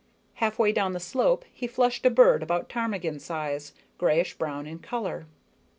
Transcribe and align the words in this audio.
Halfway 0.41 0.71
down 0.71 0.93
the 0.93 0.99
slope 0.99 1.45
he 1.53 1.67
flushed 1.67 2.07
a 2.07 2.09
bird 2.09 2.41
about 2.41 2.67
ptarmigan 2.69 3.19
size, 3.19 3.73
grayish 3.99 4.33
brown 4.33 4.65
in 4.65 4.79
color. 4.79 5.27